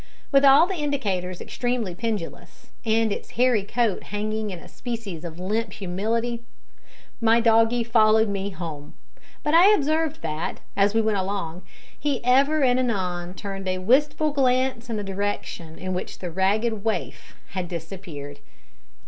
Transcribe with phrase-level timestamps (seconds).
[0.31, 5.37] With all the indicators extremely pendulous, and its hairy coat hanging in a species of
[5.39, 6.41] limp humility,
[7.21, 8.95] my doggie followed me home;
[9.43, 11.61] but I observed that, as we went along,
[11.99, 16.83] he ever and anon turned a wistful glance in the direction in which the ragged
[16.83, 18.39] waif had disappeared.